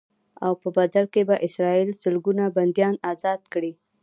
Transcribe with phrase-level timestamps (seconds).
[0.45, 3.71] او په بدل کې به اسرائیل سلګونه بنديان ازاد کړي.